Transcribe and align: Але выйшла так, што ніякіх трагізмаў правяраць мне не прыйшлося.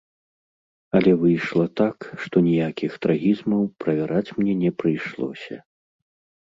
Але 0.99 1.11
выйшла 1.23 1.65
так, 1.81 1.97
што 2.23 2.35
ніякіх 2.49 2.91
трагізмаў 3.05 3.61
правяраць 3.85 4.27
мне 4.41 4.53
не 4.65 4.71
прыйшлося. 4.83 5.55